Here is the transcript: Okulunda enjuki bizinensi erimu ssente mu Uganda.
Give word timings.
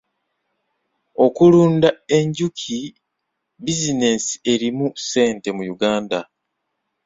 Okulunda 1.25 1.89
enjuki 2.17 2.79
bizinensi 3.63 4.33
erimu 4.51 4.87
ssente 5.01 5.49
mu 5.57 5.63
Uganda. 5.75 6.19